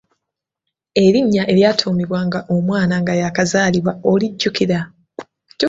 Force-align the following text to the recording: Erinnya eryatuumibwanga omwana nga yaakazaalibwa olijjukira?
Erinnya 1.03 1.43
eryatuumibwanga 1.51 2.39
omwana 2.55 2.95
nga 3.01 3.13
yaakazaalibwa 3.21 3.91
olijjukira? 4.11 4.79